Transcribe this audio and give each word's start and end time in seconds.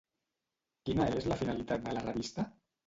Quina 0.89 1.07
és 1.21 1.29
la 1.33 1.39
finalitat 1.43 1.87
de 1.89 1.99
la 2.01 2.07
revista? 2.11 2.53